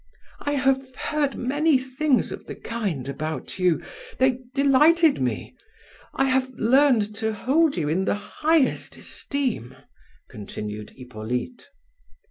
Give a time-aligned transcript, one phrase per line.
[0.39, 5.55] "I have heard many things of the kind about you...they delighted me...
[6.15, 9.75] I have learned to hold you in the highest esteem,"
[10.27, 11.69] continued Hippolyte.